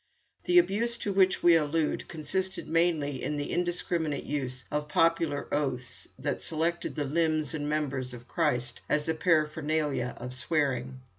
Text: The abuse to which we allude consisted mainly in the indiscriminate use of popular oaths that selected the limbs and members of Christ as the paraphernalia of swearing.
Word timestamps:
The 0.45 0.57
abuse 0.57 0.97
to 0.97 1.13
which 1.13 1.43
we 1.43 1.53
allude 1.53 2.07
consisted 2.07 2.67
mainly 2.67 3.21
in 3.21 3.35
the 3.37 3.51
indiscriminate 3.51 4.23
use 4.23 4.63
of 4.71 4.87
popular 4.87 5.47
oaths 5.53 6.07
that 6.17 6.41
selected 6.41 6.95
the 6.95 7.05
limbs 7.05 7.53
and 7.53 7.69
members 7.69 8.11
of 8.11 8.27
Christ 8.27 8.81
as 8.89 9.03
the 9.03 9.13
paraphernalia 9.13 10.15
of 10.17 10.33
swearing. 10.33 11.01